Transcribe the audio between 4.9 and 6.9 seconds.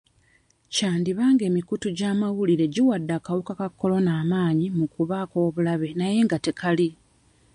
kuba ak'obulabe naye nga tekali.